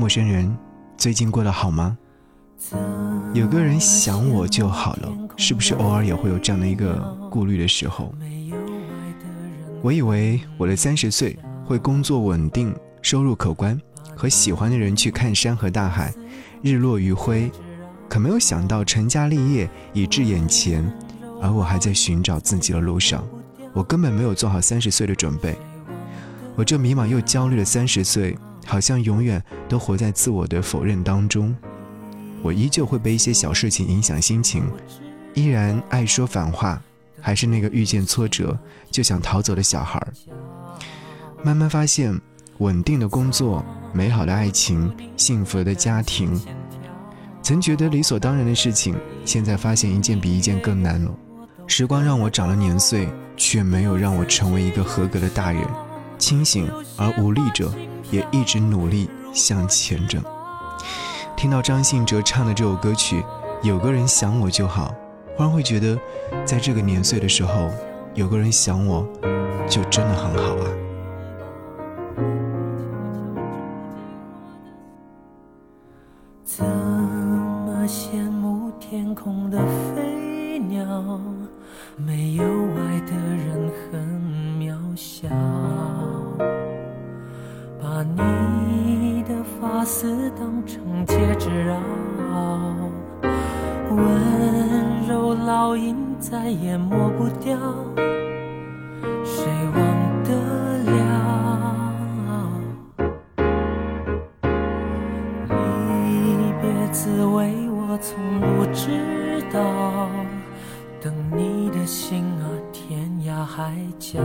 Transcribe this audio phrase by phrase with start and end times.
[0.00, 0.56] 陌生人
[0.96, 1.94] 最近过得好吗？
[3.34, 6.96] 有个人想我就好了，是不是偶尔也会有这样的一个
[7.30, 8.10] 顾虑的时候？
[9.82, 13.78] 我以为我的三十岁会工作稳定、收入可观，
[14.16, 16.14] 和喜欢的人去看山和大海、
[16.62, 17.52] 日落余晖，
[18.08, 20.82] 可没有想到成家立业已至眼前，
[21.42, 23.22] 而我还在寻找自己的路上。
[23.74, 25.58] 我根本没有做好三十岁的准备，
[26.56, 28.34] 我这迷茫又焦虑的三十岁。
[28.70, 31.52] 好像永远都活在自我的否认当中，
[32.40, 34.62] 我依旧会被一些小事情影响心情，
[35.34, 36.80] 依然爱说反话，
[37.20, 38.56] 还是那个遇见挫折
[38.88, 40.00] 就想逃走的小孩。
[41.42, 42.16] 慢慢发现，
[42.58, 46.40] 稳定的工作、美好的爱情、幸福的家庭，
[47.42, 51.12] 曾觉得理所当然的事情，现在发现一件比一件更难了。
[51.66, 55.60] 时光让我长了年岁，却没有让我成为一个合格的大人，
[56.20, 57.72] 清醒而无力者。
[58.10, 60.20] 也一直努力向前着。
[61.36, 63.24] 听到张信哲唱的这首歌曲，
[63.62, 64.92] 有个人想我就好，
[65.36, 65.96] 忽然会觉得，
[66.44, 67.70] 在这个年岁的时候，
[68.14, 69.06] 有个人想我，
[69.68, 70.66] 就真的很好啊。
[76.42, 79.58] 怎么羡慕天空的
[79.94, 80.84] 飞鸟，
[81.96, 84.49] 没有爱的人很
[84.90, 85.28] 渺小。
[87.80, 91.76] 把你的发丝当成戒指绕，
[93.90, 97.56] 温柔烙印再也抹不掉，
[99.24, 100.30] 谁忘得
[100.90, 100.92] 了？
[105.48, 109.60] 离别滋味我从不知道，
[111.00, 112.24] 等你的心，
[113.52, 114.20] 海角。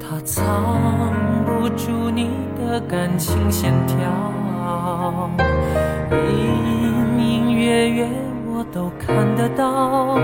[0.00, 1.12] 它藏
[1.44, 3.98] 不住你的感情线条，
[6.10, 8.08] 隐隐约约
[8.46, 10.18] 我都看得到，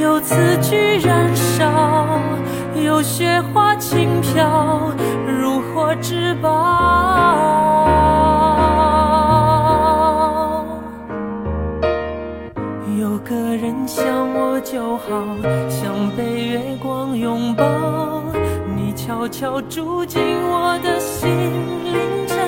[0.00, 1.68] 有字句燃烧，
[2.80, 4.92] 有雪花轻飘，
[5.26, 6.91] 如获至宝。
[17.16, 17.64] 拥抱
[18.76, 18.92] 你。
[18.94, 21.30] 悄悄住进我的心
[21.84, 22.38] 灵城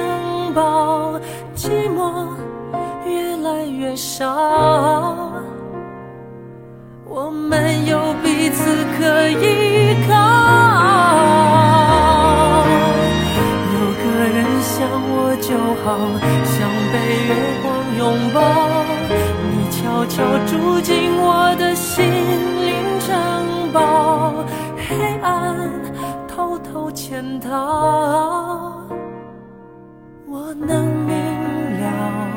[0.55, 1.19] 堡，
[1.57, 2.29] 寂寞
[3.07, 4.25] 越来越少，
[7.07, 10.13] 我们有彼此可依靠。
[13.75, 15.49] 有个人想我就
[15.83, 15.87] 好，
[16.45, 16.55] 像
[16.93, 16.95] 被
[17.27, 17.31] 月
[17.63, 17.67] 光
[17.99, 18.37] 拥抱，
[19.51, 20.17] 你悄悄
[20.47, 21.27] 住进我
[21.59, 22.05] 的心
[22.61, 22.67] 灵
[23.01, 24.33] 城堡，抱
[24.89, 25.69] 黑暗。
[26.29, 28.81] 偷偷潜逃，
[30.27, 31.15] 我能明
[31.81, 32.29] 了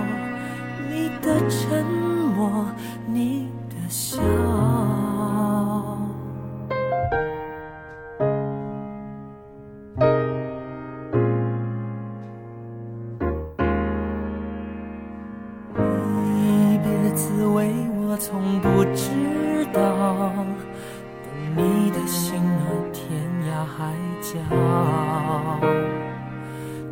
[0.89, 1.83] 你的沉
[2.35, 2.65] 默，
[3.07, 4.19] 你的笑。
[15.75, 20.33] 离别滋味，我从不知道。
[23.77, 23.83] 海
[24.19, 24.39] 角，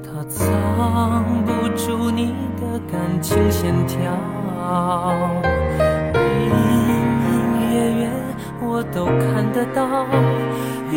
[0.04, 3.98] 它藏不住你的感情线条，
[6.14, 6.52] 隐
[6.88, 6.94] 隐
[7.74, 8.08] 约约
[8.62, 10.06] 我都看得到，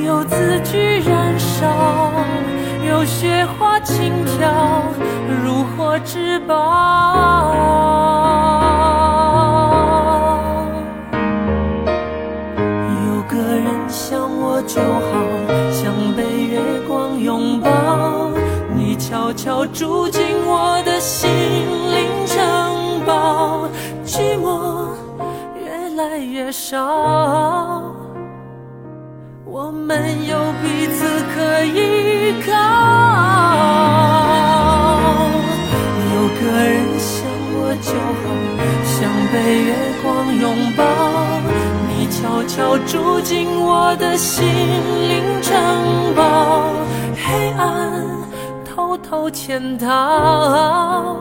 [0.05, 2.13] 有字句燃烧，
[2.87, 4.83] 有雪花轻飘，
[5.43, 8.08] 如获至宝。
[13.49, 18.31] 的人想我就好像被月光拥抱
[18.77, 23.67] 你悄悄住进我的心灵城堡
[24.05, 24.91] 寂寞
[25.59, 27.83] 越来越少。
[29.47, 32.88] 我们有彼此可依靠。
[42.49, 45.55] 悄悄住进我的心灵城
[46.17, 46.73] 堡，
[47.15, 47.93] 黑暗。
[48.65, 51.15] 偷偷潜逃，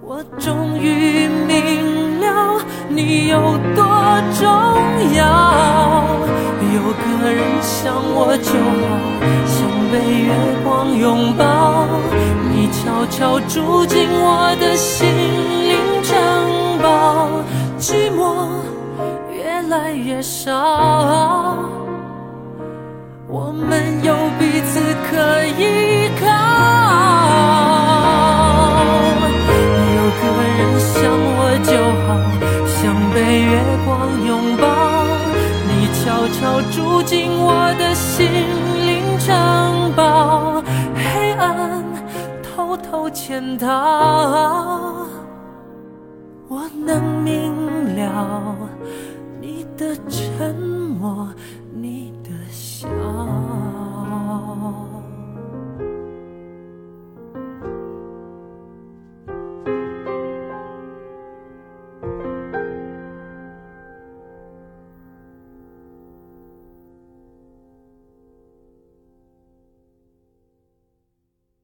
[0.00, 3.38] 我终于明了你有
[3.76, 3.84] 多
[4.40, 4.48] 重
[5.14, 6.06] 要。
[6.72, 8.52] 有个人想我就
[8.88, 10.32] 好，像被月
[10.64, 11.86] 光拥抱。
[12.50, 15.06] 你悄悄住进我的心
[15.68, 15.93] 灵
[20.14, 21.58] 缺少，
[23.26, 24.78] 我们有彼此
[25.10, 26.26] 可依靠。
[29.96, 30.22] 有个
[30.54, 31.74] 人想我就
[32.06, 32.06] 好，
[32.68, 33.90] 像被月光
[34.24, 34.62] 拥抱。
[35.66, 36.38] 你悄悄
[36.70, 38.24] 住进我的心
[38.86, 40.62] 灵城堡，
[40.94, 41.82] 黑暗
[42.40, 43.66] 偷偷潜逃。
[46.46, 48.54] 我能明了。
[49.94, 50.43] 你的沉默。